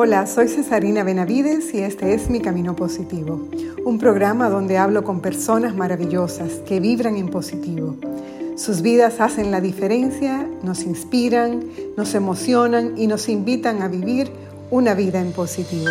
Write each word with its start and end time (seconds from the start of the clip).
Hola, 0.00 0.28
soy 0.28 0.46
Cesarina 0.46 1.02
Benavides 1.02 1.74
y 1.74 1.78
este 1.78 2.14
es 2.14 2.30
Mi 2.30 2.38
Camino 2.38 2.76
Positivo, 2.76 3.48
un 3.84 3.98
programa 3.98 4.48
donde 4.48 4.78
hablo 4.78 5.02
con 5.02 5.20
personas 5.20 5.74
maravillosas 5.74 6.60
que 6.68 6.78
vibran 6.78 7.16
en 7.16 7.28
positivo. 7.28 7.96
Sus 8.56 8.80
vidas 8.80 9.20
hacen 9.20 9.50
la 9.50 9.60
diferencia, 9.60 10.48
nos 10.62 10.84
inspiran, 10.84 11.64
nos 11.96 12.14
emocionan 12.14 12.96
y 12.96 13.08
nos 13.08 13.28
invitan 13.28 13.82
a 13.82 13.88
vivir 13.88 14.30
una 14.70 14.94
vida 14.94 15.20
en 15.20 15.32
positivo. 15.32 15.90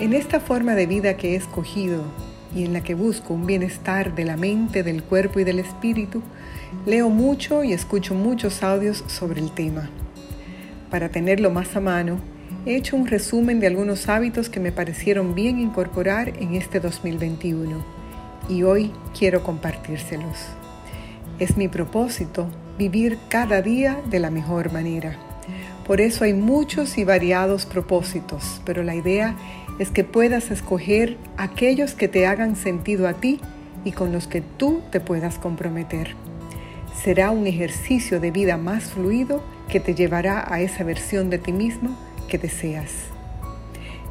En 0.00 0.14
esta 0.14 0.40
forma 0.40 0.74
de 0.76 0.86
vida 0.86 1.18
que 1.18 1.34
he 1.34 1.36
escogido 1.36 2.04
y 2.54 2.64
en 2.64 2.72
la 2.72 2.82
que 2.82 2.94
busco 2.94 3.34
un 3.34 3.46
bienestar 3.46 4.14
de 4.14 4.24
la 4.24 4.36
mente, 4.36 4.82
del 4.82 5.02
cuerpo 5.02 5.40
y 5.40 5.44
del 5.44 5.58
espíritu, 5.58 6.22
leo 6.86 7.10
mucho 7.10 7.64
y 7.64 7.72
escucho 7.72 8.14
muchos 8.14 8.62
audios 8.62 9.04
sobre 9.06 9.40
el 9.40 9.52
tema. 9.52 9.90
Para 10.90 11.08
tenerlo 11.08 11.50
más 11.50 11.74
a 11.76 11.80
mano, 11.80 12.18
he 12.66 12.76
hecho 12.76 12.96
un 12.96 13.06
resumen 13.06 13.60
de 13.60 13.66
algunos 13.66 14.08
hábitos 14.08 14.48
que 14.48 14.60
me 14.60 14.72
parecieron 14.72 15.34
bien 15.34 15.58
incorporar 15.58 16.28
en 16.40 16.54
este 16.54 16.80
2021 16.80 17.84
y 18.48 18.62
hoy 18.62 18.92
quiero 19.18 19.42
compartírselos. 19.42 20.38
Es 21.38 21.56
mi 21.56 21.68
propósito 21.68 22.46
vivir 22.78 23.18
cada 23.28 23.62
día 23.62 24.00
de 24.08 24.20
la 24.20 24.30
mejor 24.30 24.72
manera. 24.72 25.33
Por 25.86 26.00
eso 26.00 26.24
hay 26.24 26.32
muchos 26.32 26.96
y 26.96 27.04
variados 27.04 27.66
propósitos, 27.66 28.62
pero 28.64 28.82
la 28.82 28.94
idea 28.94 29.36
es 29.78 29.90
que 29.90 30.02
puedas 30.02 30.50
escoger 30.50 31.18
aquellos 31.36 31.92
que 31.94 32.08
te 32.08 32.26
hagan 32.26 32.56
sentido 32.56 33.06
a 33.06 33.14
ti 33.14 33.38
y 33.84 33.92
con 33.92 34.10
los 34.10 34.26
que 34.26 34.40
tú 34.40 34.80
te 34.90 35.00
puedas 35.00 35.38
comprometer. 35.38 36.14
Será 37.02 37.30
un 37.30 37.46
ejercicio 37.46 38.18
de 38.18 38.30
vida 38.30 38.56
más 38.56 38.84
fluido 38.84 39.42
que 39.68 39.78
te 39.78 39.94
llevará 39.94 40.50
a 40.50 40.62
esa 40.62 40.84
versión 40.84 41.28
de 41.28 41.38
ti 41.38 41.52
mismo 41.52 41.98
que 42.28 42.38
deseas. 42.38 42.90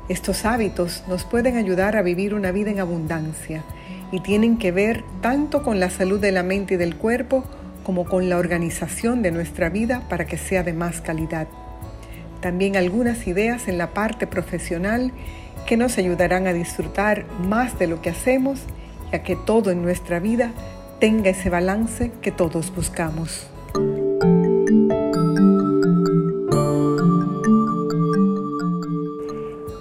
Estos 0.10 0.46
hábitos 0.46 1.04
nos 1.08 1.24
pueden 1.24 1.58
ayudar 1.58 1.96
a 1.98 2.04
vivir 2.04 2.36
una 2.36 2.52
vida 2.52 2.70
en 2.70 2.82
abundancia 2.82 3.64
y 4.12 4.20
tienen 4.20 4.60
que 4.60 4.72
ver 4.72 5.04
tanto 5.22 5.64
con 5.64 5.80
la 5.80 5.90
salud 5.90 6.20
de 6.20 6.34
la 6.34 6.44
mente 6.44 6.76
y 6.76 6.78
del 6.78 6.98
cuerpo 6.98 7.46
como 7.84 8.06
con 8.06 8.30
la 8.30 8.38
organización 8.38 9.24
de 9.24 9.32
nuestra 9.32 9.70
vida 9.70 10.04
para 10.08 10.26
que 10.26 10.38
sea 10.38 10.62
de 10.62 10.74
más 10.74 11.02
calidad 11.02 11.48
también 12.44 12.76
algunas 12.76 13.26
ideas 13.26 13.70
en 13.70 13.78
la 13.78 13.94
parte 13.94 14.28
profesional 14.28 15.14
que 15.66 15.78
nos 15.78 15.98
ayudarán 15.98 16.46
a 16.46 16.52
disfrutar 16.52 17.26
más 17.40 17.80
de 17.80 17.88
lo 17.88 18.02
que 18.02 18.10
hacemos 18.10 18.60
y 19.12 19.16
a 19.16 19.24
que 19.24 19.38
todo 19.38 19.72
en 19.72 19.82
nuestra 19.82 20.20
vida 20.20 20.52
tenga 21.00 21.30
ese 21.30 21.50
balance 21.50 22.12
que 22.22 22.34
todos 22.34 22.76
buscamos. 22.76 23.48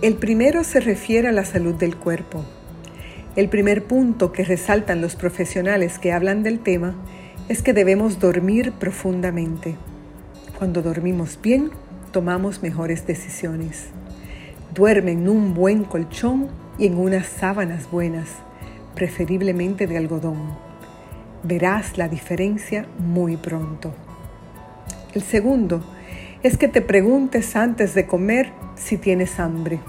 El 0.02 0.14
primero 0.14 0.62
se 0.62 0.78
refiere 0.78 1.28
a 1.28 1.33
la 1.33 1.44
salud 1.44 1.74
del 1.74 1.96
cuerpo. 1.96 2.44
El 3.34 3.48
primer 3.48 3.83
punto 3.83 4.30
que 4.30 4.44
resaltan 4.44 5.00
los 5.00 5.16
profesionales 5.16 5.98
que 5.98 6.12
hablan 6.12 6.44
del 6.44 6.60
tema 6.60 6.94
es 7.48 7.60
que 7.60 7.72
debemos 7.72 8.20
dormir 8.20 8.70
profundamente. 8.70 9.74
Cuando 10.58 10.80
dormimos 10.80 11.40
bien, 11.42 11.72
tomamos 12.12 12.62
mejores 12.62 13.06
decisiones. 13.06 13.86
Duerme 14.74 15.12
en 15.12 15.28
un 15.28 15.55
buen 15.55 15.84
colchón 15.84 16.48
y 16.78 16.86
en 16.86 16.98
unas 16.98 17.27
sábanas 17.27 17.91
buenas, 17.91 18.28
preferiblemente 18.94 19.86
de 19.86 19.96
algodón. 19.96 20.56
Verás 21.42 21.98
la 21.98 22.08
diferencia 22.08 22.86
muy 22.98 23.36
pronto. 23.36 23.92
El 25.14 25.22
segundo 25.22 25.83
es 26.42 26.56
que 26.58 26.68
te 26.68 26.83
preguntes 26.83 27.56
antes 27.56 27.94
de 27.94 28.06
comer 28.06 28.52
si 28.77 28.98
tienes 28.98 29.40
hambre. 29.40 29.80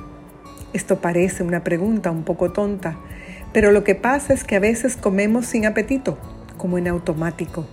Esto 0.71 0.99
parece 0.99 1.43
una 1.43 1.63
pregunta 1.63 2.09
un 2.09 2.23
poco 2.23 2.51
tonta, 2.51 2.97
pero 3.51 3.71
lo 3.71 3.83
que 3.83 3.95
pasa 3.95 4.33
es 4.33 4.43
que 4.43 4.55
a 4.55 4.59
veces 4.59 4.97
comemos 4.97 5.45
sin 5.45 5.65
apetito, 5.65 6.17
como 6.57 6.77
en 6.77 6.87
automático, 6.87 7.65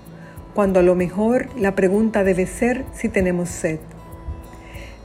cuando 0.55 0.81
a 0.81 0.83
lo 0.83 0.95
mejor 0.95 1.49
la 1.59 1.75
pregunta 1.75 2.25
debe 2.25 2.47
ser 2.47 2.85
si 2.93 3.09
tenemos 3.09 3.49
sed. 3.49 3.79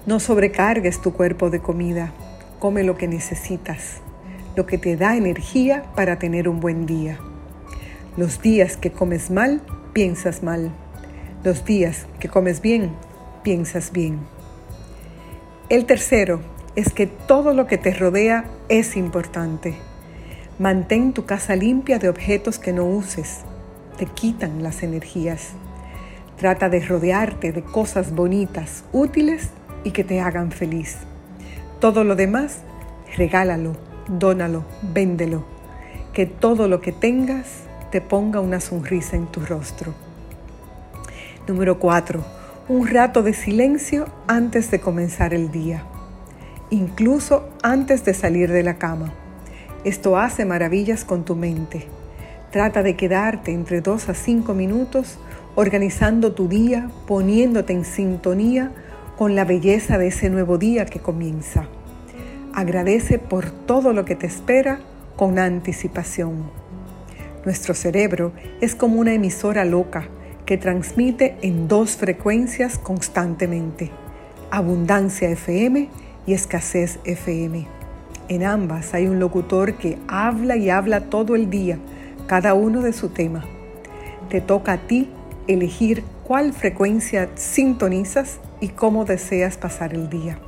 No 0.06 0.20
sobrecargues 0.20 1.02
tu 1.02 1.14
cuerpo 1.14 1.50
de 1.50 1.62
comida. 1.62 2.14
Come 2.60 2.84
lo 2.84 2.96
que 2.96 3.08
necesitas, 3.08 4.02
lo 4.56 4.68
que 4.68 4.78
te 4.78 4.98
da 4.98 5.18
energía 5.18 5.84
para 5.96 6.20
tener 6.20 6.48
un 6.48 6.60
buen 6.60 6.86
día. 6.86 7.18
Los 8.16 8.40
días 8.40 8.78
que 8.78 8.92
comes 8.92 9.32
mal, 9.32 9.62
piensas 9.94 10.44
mal. 10.44 10.72
Los 11.44 11.66
días 11.66 12.06
que 12.20 12.30
comes 12.30 12.62
bien, 12.62 12.92
piensas 13.42 13.92
bien. 13.92 14.20
El 15.70 15.88
tercero 15.88 16.40
es 16.76 16.94
que 16.94 17.08
todo 17.08 17.56
lo 17.56 17.66
que 17.66 17.80
te 17.80 17.92
rodea 17.92 18.46
es 18.70 18.98
importante. 18.98 19.74
Mantén 20.60 21.14
tu 21.14 21.26
casa 21.26 21.56
limpia 21.56 21.98
de 21.98 22.10
objetos 22.10 22.60
que 22.60 22.74
no 22.74 22.86
uses. 22.86 23.40
Te 23.98 24.06
quitan 24.06 24.62
las 24.62 24.84
energías. 24.84 25.54
Trata 26.38 26.70
de 26.70 26.86
rodearte 26.86 27.52
de 27.52 27.64
cosas 27.64 28.14
bonitas, 28.14 28.84
útiles 28.92 29.50
y 29.86 29.92
que 29.92 30.04
te 30.04 30.20
hagan 30.20 30.52
feliz. 30.52 30.98
Todo 31.80 32.04
lo 32.04 32.18
demás, 32.18 32.60
regálalo, 33.16 33.78
dónalo, 34.10 34.66
véndelo. 34.82 35.46
Que 36.12 36.26
todo 36.26 36.68
lo 36.68 36.82
que 36.82 36.92
tengas 36.92 37.46
te 37.92 38.02
ponga 38.02 38.42
una 38.42 38.60
sonrisa 38.60 39.16
en 39.16 39.28
tu 39.28 39.40
rostro. 39.40 39.94
Número 41.48 41.80
4. 41.80 42.26
Un 42.68 42.88
rato 42.88 43.22
de 43.22 43.34
silencio 43.34 44.08
antes 44.28 44.72
de 44.72 44.82
comenzar 44.82 45.34
el 45.34 45.52
día. 45.52 45.84
Incluso 46.72 47.48
antes 47.62 48.04
de 48.04 48.14
salir 48.14 48.52
de 48.52 48.64
la 48.64 48.76
cama. 48.76 49.14
Esto 49.84 50.18
hace 50.18 50.46
maravillas 50.46 51.06
con 51.06 51.24
tu 51.26 51.36
mente. 51.36 51.86
Trata 52.52 52.82
de 52.82 52.96
quedarte 52.96 53.52
entre 53.52 53.82
2 53.82 54.10
a 54.10 54.14
5 54.16 54.54
minutos 54.56 55.20
organizando 55.54 56.34
tu 56.34 56.48
día, 56.48 56.90
poniéndote 57.08 57.74
en 57.74 57.86
sintonía 57.86 58.72
con 59.18 59.36
la 59.36 59.46
belleza 59.46 59.98
de 59.98 60.08
ese 60.08 60.30
nuevo 60.30 60.58
día 60.58 60.86
que 60.86 61.00
comienza. 61.00 61.68
Agradece 62.54 63.20
por 63.20 63.50
todo 63.50 63.94
lo 63.94 64.06
que 64.06 64.16
te 64.16 64.28
espera 64.28 64.80
con 65.16 65.40
anticipación. 65.40 66.52
Nuestro 67.46 67.74
cerebro 67.74 68.34
es 68.62 68.76
como 68.76 69.00
una 69.00 69.14
emisora 69.14 69.66
loca 69.66 70.08
que 70.46 70.58
transmite 70.58 71.38
en 71.42 71.68
dos 71.68 71.96
frecuencias 71.96 72.78
constantemente, 72.78 73.92
abundancia 74.52 75.30
FM 75.30 75.90
y 76.28 76.34
escasez 76.34 77.00
FM. 77.06 77.68
En 78.28 78.44
ambas 78.44 78.94
hay 78.94 79.08
un 79.08 79.20
locutor 79.20 79.76
que 79.76 79.98
habla 80.08 80.56
y 80.58 80.70
habla 80.70 81.02
todo 81.02 81.36
el 81.36 81.50
día, 81.50 81.78
cada 82.28 82.54
uno 82.54 82.82
de 82.82 82.94
su 82.94 83.10
tema. 83.10 83.46
Te 84.30 84.42
toca 84.42 84.74
a 84.74 84.78
ti 84.78 85.10
elegir 85.48 86.04
cuál 86.26 86.54
frecuencia 86.54 87.30
sintonizas 87.36 88.40
y 88.60 88.70
cómo 88.70 89.06
deseas 89.06 89.58
pasar 89.58 89.94
el 89.94 90.10
día. 90.10 90.40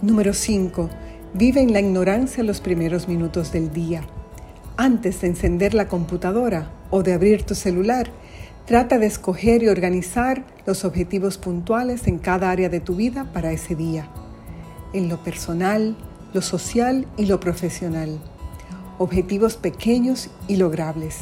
Número 0.00 0.32
5. 0.32 0.88
Vive 1.34 1.60
en 1.60 1.74
la 1.74 1.80
ignorancia 1.80 2.42
los 2.42 2.62
primeros 2.62 3.06
minutos 3.06 3.52
del 3.52 3.74
día. 3.74 4.00
Antes 4.78 5.20
de 5.20 5.26
encender 5.26 5.74
la 5.74 5.86
computadora 5.88 6.70
o 6.90 7.02
de 7.02 7.12
abrir 7.12 7.42
tu 7.42 7.54
celular, 7.54 8.10
trata 8.64 8.98
de 8.98 9.04
escoger 9.04 9.62
y 9.62 9.68
organizar 9.68 10.44
los 10.64 10.86
objetivos 10.86 11.36
puntuales 11.36 12.06
en 12.06 12.18
cada 12.18 12.50
área 12.50 12.70
de 12.70 12.80
tu 12.80 12.96
vida 12.96 13.30
para 13.34 13.52
ese 13.52 13.74
día. 13.74 14.08
En 14.94 15.10
lo 15.10 15.22
personal, 15.22 15.94
lo 16.32 16.40
social 16.40 17.06
y 17.18 17.26
lo 17.26 17.38
profesional. 17.38 18.18
Objetivos 18.96 19.58
pequeños 19.58 20.30
y 20.48 20.56
logrables. 20.56 21.18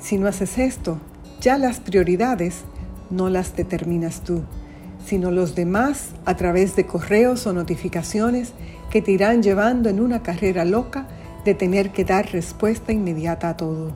Si 0.00 0.18
no 0.18 0.26
haces 0.26 0.58
esto, 0.58 0.98
ya 1.40 1.58
las 1.58 1.78
prioridades 1.78 2.64
no 3.12 3.28
las 3.28 3.54
determinas 3.54 4.22
tú 4.22 4.42
sino 5.04 5.30
los 5.30 5.54
demás 5.54 6.10
a 6.24 6.36
través 6.36 6.76
de 6.76 6.86
correos 6.86 7.46
o 7.46 7.52
notificaciones 7.52 8.52
que 8.90 9.02
te 9.02 9.12
irán 9.12 9.42
llevando 9.42 9.88
en 9.88 10.00
una 10.00 10.22
carrera 10.22 10.64
loca 10.64 11.06
de 11.44 11.54
tener 11.54 11.90
que 11.90 12.04
dar 12.04 12.30
respuesta 12.30 12.92
inmediata 12.92 13.48
a 13.48 13.56
todo. 13.56 13.92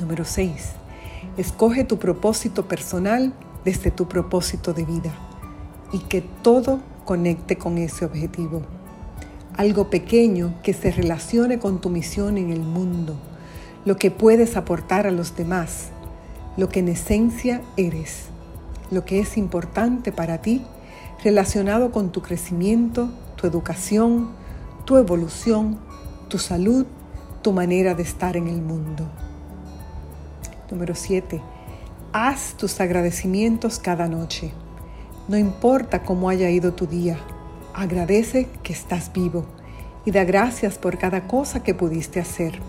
Número 0.00 0.24
6. 0.24 0.72
Escoge 1.36 1.84
tu 1.84 1.98
propósito 1.98 2.66
personal 2.66 3.32
desde 3.64 3.90
tu 3.90 4.08
propósito 4.08 4.72
de 4.72 4.84
vida 4.84 5.12
y 5.92 5.98
que 6.00 6.22
todo 6.22 6.80
conecte 7.04 7.56
con 7.56 7.78
ese 7.78 8.04
objetivo. 8.04 8.62
Algo 9.56 9.90
pequeño 9.90 10.54
que 10.62 10.72
se 10.72 10.92
relacione 10.92 11.58
con 11.58 11.80
tu 11.80 11.90
misión 11.90 12.38
en 12.38 12.50
el 12.50 12.60
mundo, 12.60 13.16
lo 13.84 13.96
que 13.96 14.10
puedes 14.10 14.56
aportar 14.56 15.06
a 15.06 15.10
los 15.10 15.36
demás, 15.36 15.90
lo 16.58 16.68
que 16.68 16.80
en 16.80 16.88
esencia 16.88 17.62
eres 17.78 18.28
lo 18.90 19.04
que 19.04 19.20
es 19.20 19.36
importante 19.36 20.12
para 20.12 20.38
ti 20.38 20.64
relacionado 21.22 21.90
con 21.90 22.10
tu 22.10 22.22
crecimiento, 22.22 23.10
tu 23.36 23.46
educación, 23.46 24.30
tu 24.84 24.96
evolución, 24.96 25.78
tu 26.28 26.38
salud, 26.38 26.86
tu 27.42 27.52
manera 27.52 27.94
de 27.94 28.02
estar 28.02 28.36
en 28.36 28.48
el 28.48 28.62
mundo. 28.62 29.08
Número 30.70 30.94
7. 30.94 31.40
Haz 32.12 32.54
tus 32.56 32.80
agradecimientos 32.80 33.78
cada 33.78 34.08
noche. 34.08 34.52
No 35.28 35.36
importa 35.36 36.02
cómo 36.02 36.30
haya 36.30 36.48
ido 36.50 36.72
tu 36.72 36.86
día, 36.86 37.18
agradece 37.74 38.48
que 38.62 38.72
estás 38.72 39.12
vivo 39.12 39.44
y 40.04 40.10
da 40.10 40.24
gracias 40.24 40.78
por 40.78 40.96
cada 40.98 41.26
cosa 41.26 41.62
que 41.62 41.74
pudiste 41.74 42.20
hacer. 42.20 42.60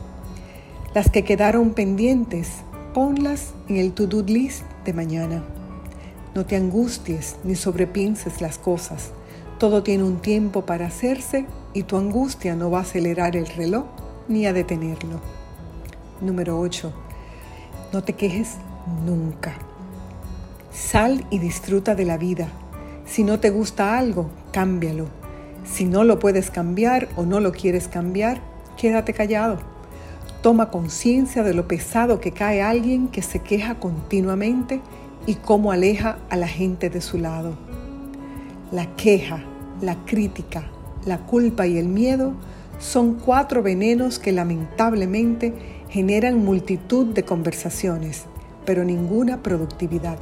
Las 0.94 1.10
que 1.10 1.24
quedaron 1.24 1.72
pendientes, 1.72 2.64
ponlas 3.00 3.54
en 3.70 3.78
el 3.78 3.94
to-do 3.94 4.24
list 4.24 4.66
de 4.84 4.92
mañana. 4.92 5.42
No 6.36 6.46
te 6.46 6.58
angusties 6.58 7.38
ni 7.46 7.56
sobrepienses 7.56 8.42
las 8.42 8.58
cosas. 8.58 9.12
Todo 9.58 9.84
tiene 9.84 10.04
un 10.04 10.20
tiempo 10.20 10.66
para 10.66 10.88
hacerse 10.88 11.46
y 11.74 11.84
tu 11.84 11.96
angustia 11.96 12.58
no 12.58 12.70
va 12.70 12.80
a 12.80 12.82
acelerar 12.82 13.38
el 13.38 13.48
reloj 13.48 13.86
ni 14.28 14.46
a 14.48 14.52
detenerlo. 14.52 15.22
Número 16.20 16.60
8. 16.60 16.92
No 17.94 18.04
te 18.04 18.12
quejes 18.12 18.58
nunca. 19.06 19.54
Sal 20.74 21.26
y 21.30 21.40
disfruta 21.40 21.96
de 21.96 22.04
la 22.04 22.18
vida. 22.18 22.50
Si 23.06 23.24
no 23.24 23.40
te 23.40 23.50
gusta 23.50 23.98
algo, 23.98 24.30
cámbialo. 24.52 25.08
Si 25.64 25.86
no 25.86 26.04
lo 26.04 26.20
puedes 26.20 26.52
cambiar 26.52 27.08
o 27.16 27.24
no 27.24 27.40
lo 27.40 27.54
quieres 27.54 27.88
cambiar, 27.88 28.42
quédate 28.76 29.14
callado. 29.14 29.79
Toma 30.42 30.70
conciencia 30.70 31.44
de 31.44 31.54
lo 31.54 31.68
pesado 31.68 32.22
que 32.22 32.32
cae 32.32 32.62
alguien 32.62 33.10
que 33.10 33.22
se 33.22 33.40
queja 33.40 33.76
continuamente 33.76 34.82
y 35.26 35.36
cómo 35.36 35.74
aleja 35.74 36.18
a 36.30 36.38
la 36.38 36.48
gente 36.48 36.90
de 36.90 37.02
su 37.02 37.18
lado. 37.18 37.58
La 38.72 38.96
queja, 38.96 39.44
la 39.82 40.06
crítica, 40.06 40.64
la 41.06 41.18
culpa 41.26 41.68
y 41.68 41.78
el 41.78 41.88
miedo 41.88 42.34
son 42.80 43.16
cuatro 43.16 43.62
venenos 43.62 44.18
que 44.18 44.32
lamentablemente 44.32 45.54
generan 45.90 46.46
multitud 46.46 47.08
de 47.08 47.24
conversaciones, 47.24 48.24
pero 48.66 48.86
ninguna 48.86 49.44
productividad. 49.44 50.20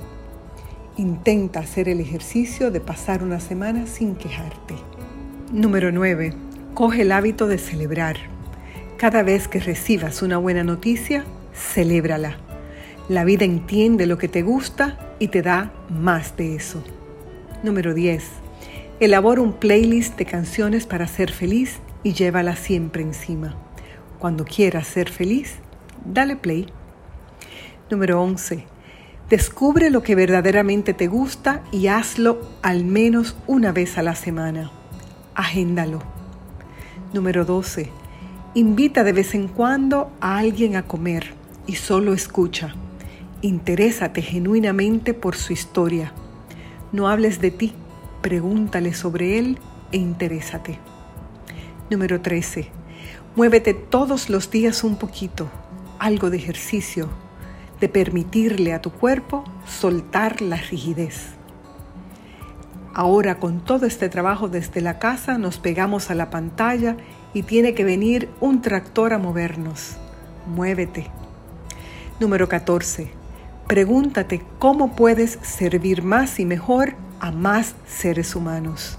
Intenta 0.98 1.60
hacer 1.60 1.90
el 1.90 2.00
ejercicio 2.00 2.72
de 2.72 2.80
pasar 2.80 3.22
una 3.22 3.40
semana 3.40 3.86
sin 3.86 4.16
quejarte. 4.16 4.74
Número 5.52 5.92
9. 5.92 6.34
Coge 6.74 7.04
el 7.04 7.12
hábito 7.12 7.46
de 7.46 7.60
celebrar. 7.60 8.37
Cada 8.98 9.22
vez 9.22 9.48
que 9.48 9.60
recibas 9.60 10.24
una 10.24 10.40
buena 10.40 10.64
noticia, 10.64 11.24
celébrala. 11.54 12.38
La 13.10 13.26
vida 13.26 13.46
entiende 13.46 14.08
lo 14.08 14.18
que 14.18 14.28
te 14.28 14.42
gusta 14.42 14.98
y 15.20 15.28
te 15.28 15.44
da 15.44 15.72
más 15.88 16.36
de 16.36 16.56
eso. 16.56 16.84
Número 17.62 17.94
10. 17.94 18.24
Elabora 19.00 19.42
un 19.42 19.54
playlist 19.54 20.18
de 20.18 20.26
canciones 20.26 20.88
para 20.88 21.06
ser 21.06 21.32
feliz 21.32 21.78
y 22.02 22.14
llévala 22.14 22.56
siempre 22.56 23.04
encima. 23.04 23.56
Cuando 24.18 24.46
quieras 24.46 24.88
ser 24.88 25.12
feliz, 25.12 25.58
dale 26.04 26.36
play. 26.36 26.66
Número 27.92 28.20
11. 28.20 28.66
Descubre 29.30 29.92
lo 29.92 30.02
que 30.02 30.16
verdaderamente 30.16 30.96
te 30.96 31.06
gusta 31.06 31.62
y 31.72 31.86
hazlo 31.86 32.42
al 32.64 32.84
menos 32.84 33.38
una 33.46 33.72
vez 33.72 34.00
a 34.00 34.02
la 34.02 34.16
semana. 34.16 34.72
Agéndalo. 35.36 36.02
Número 37.14 37.46
12. 37.46 38.07
Invita 38.54 39.04
de 39.04 39.14
vez 39.14 39.36
en 39.36 39.48
cuando 39.48 40.12
a 40.20 40.38
alguien 40.38 40.78
a 40.78 40.84
comer 40.84 41.34
y 41.68 41.76
solo 41.76 42.14
escucha. 42.14 42.74
Interésate 43.42 44.22
genuinamente 44.22 45.14
por 45.14 45.36
su 45.36 45.54
historia. 45.54 46.14
No 46.92 47.08
hables 47.08 47.40
de 47.40 47.52
ti, 47.52 47.74
pregúntale 48.22 48.94
sobre 48.94 49.38
él 49.38 49.60
e 49.92 49.98
interésate. 49.98 50.80
Número 51.92 52.22
13. 52.22 52.70
Muévete 53.36 53.74
todos 53.76 54.30
los 54.30 54.50
días 54.50 54.84
un 54.84 54.96
poquito, 54.96 55.50
algo 56.00 56.30
de 56.30 56.38
ejercicio, 56.38 57.10
de 57.80 57.90
permitirle 57.90 58.74
a 58.74 58.82
tu 58.82 58.92
cuerpo 58.92 59.44
soltar 59.68 60.42
la 60.42 60.58
rigidez. 60.58 61.34
Ahora 62.96 63.40
con 63.40 63.60
todo 63.60 63.86
este 63.86 64.10
trabajo 64.10 64.48
desde 64.50 64.82
la 64.82 64.98
casa 64.98 65.38
nos 65.38 65.60
pegamos 65.60 66.10
a 66.10 66.16
la 66.16 66.32
pantalla 66.32 66.98
y 67.38 67.44
tiene 67.44 67.76
que 67.76 67.84
venir 67.84 68.30
un 68.40 68.64
tractor 68.64 69.14
a 69.14 69.20
movernos. 69.20 69.98
Muévete. 70.48 71.06
Número 72.20 72.50
14. 72.50 73.12
Pregúntate 73.68 74.42
cómo 74.58 74.96
puedes 74.96 75.38
servir 75.44 76.02
más 76.02 76.40
y 76.40 76.46
mejor 76.46 76.96
a 77.20 77.32
más 77.32 77.76
seres 77.86 78.36
humanos. 78.36 78.98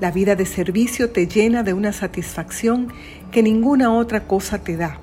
La 0.00 0.10
vida 0.10 0.34
de 0.34 0.46
servicio 0.46 1.10
te 1.10 1.26
llena 1.26 1.62
de 1.62 1.74
una 1.74 1.92
satisfacción 1.92 2.88
que 3.30 3.42
ninguna 3.42 3.92
otra 3.92 4.26
cosa 4.26 4.60
te 4.60 4.78
da. 4.78 4.98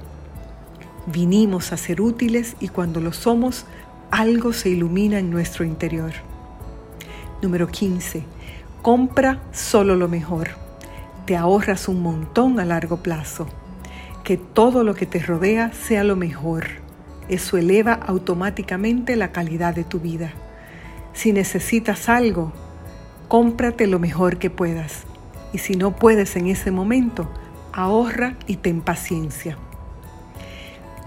Vinimos 1.05 1.73
a 1.73 1.77
ser 1.77 2.01
útiles 2.01 2.55
y 2.59 2.69
cuando 2.69 2.99
lo 2.99 3.13
somos, 3.13 3.67
algo 4.09 4.53
se 4.53 4.69
ilumina 4.69 5.19
en 5.19 5.29
nuestro 5.29 5.65
interior. 5.65 6.13
Número 7.43 7.67
15. 7.67 8.23
Compra 8.81 9.39
solo 9.51 9.95
lo 9.95 10.07
mejor. 10.07 10.60
Te 11.31 11.37
ahorras 11.37 11.87
un 11.87 12.01
montón 12.01 12.59
a 12.59 12.65
largo 12.65 12.97
plazo. 12.97 13.47
Que 14.25 14.35
todo 14.35 14.83
lo 14.83 14.95
que 14.95 15.05
te 15.05 15.19
rodea 15.19 15.71
sea 15.71 16.03
lo 16.03 16.17
mejor. 16.17 16.65
Eso 17.29 17.57
eleva 17.57 17.93
automáticamente 17.93 19.15
la 19.15 19.31
calidad 19.31 19.73
de 19.73 19.85
tu 19.85 20.01
vida. 20.01 20.33
Si 21.13 21.31
necesitas 21.31 22.09
algo, 22.09 22.51
cómprate 23.29 23.87
lo 23.87 23.97
mejor 23.97 24.39
que 24.39 24.49
puedas. 24.49 25.03
Y 25.53 25.59
si 25.59 25.75
no 25.75 25.95
puedes 25.95 26.35
en 26.35 26.47
ese 26.47 26.69
momento, 26.69 27.31
ahorra 27.71 28.35
y 28.45 28.57
ten 28.57 28.81
paciencia. 28.81 29.57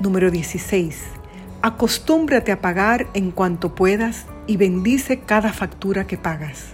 Número 0.00 0.30
16. 0.30 1.02
Acostúmbrate 1.60 2.50
a 2.50 2.62
pagar 2.62 3.08
en 3.12 3.30
cuanto 3.30 3.74
puedas 3.74 4.24
y 4.46 4.56
bendice 4.56 5.20
cada 5.20 5.52
factura 5.52 6.06
que 6.06 6.16
pagas. 6.16 6.68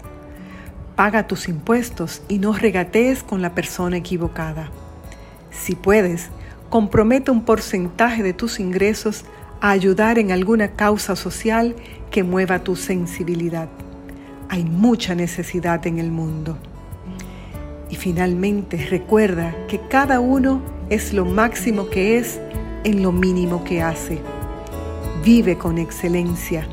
Paga 1.00 1.26
tus 1.26 1.48
impuestos 1.48 2.20
y 2.28 2.38
no 2.40 2.52
regatees 2.52 3.22
con 3.22 3.40
la 3.40 3.54
persona 3.54 3.96
equivocada. 3.96 4.68
Si 5.50 5.74
puedes, 5.74 6.28
compromete 6.68 7.30
un 7.30 7.42
porcentaje 7.42 8.22
de 8.22 8.34
tus 8.34 8.60
ingresos 8.60 9.24
a 9.62 9.70
ayudar 9.70 10.18
en 10.18 10.30
alguna 10.30 10.72
causa 10.72 11.16
social 11.16 11.74
que 12.10 12.22
mueva 12.22 12.58
tu 12.58 12.76
sensibilidad. 12.76 13.70
Hay 14.50 14.64
mucha 14.64 15.14
necesidad 15.14 15.86
en 15.86 16.00
el 16.00 16.10
mundo. 16.10 16.58
Y 17.88 17.96
finalmente 17.96 18.76
recuerda 18.90 19.54
que 19.68 19.80
cada 19.80 20.20
uno 20.20 20.60
es 20.90 21.14
lo 21.14 21.24
máximo 21.24 21.88
que 21.88 22.18
es 22.18 22.38
en 22.84 23.02
lo 23.02 23.10
mínimo 23.10 23.64
que 23.64 23.80
hace. 23.80 24.20
Vive 25.24 25.56
con 25.56 25.78
excelencia. 25.78 26.68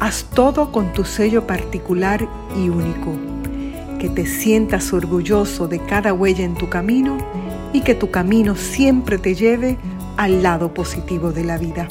Haz 0.00 0.24
todo 0.34 0.72
con 0.72 0.92
tu 0.92 1.04
sello 1.04 1.46
particular 1.46 2.28
y 2.56 2.70
único. 2.70 3.37
Que 3.98 4.08
te 4.08 4.26
sientas 4.26 4.92
orgulloso 4.92 5.66
de 5.66 5.80
cada 5.80 6.12
huella 6.12 6.44
en 6.44 6.54
tu 6.54 6.68
camino 6.68 7.18
y 7.72 7.80
que 7.80 7.94
tu 7.94 8.10
camino 8.10 8.54
siempre 8.54 9.18
te 9.18 9.34
lleve 9.34 9.76
al 10.16 10.42
lado 10.42 10.72
positivo 10.72 11.32
de 11.32 11.44
la 11.44 11.58
vida. 11.58 11.88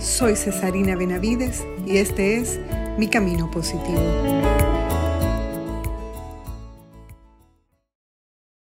Soy 0.00 0.34
Cesarina 0.34 0.96
Benavides 0.96 1.64
y 1.86 1.98
este 1.98 2.38
es 2.38 2.58
Mi 2.98 3.06
Camino 3.06 3.50
Positivo. 3.50 4.00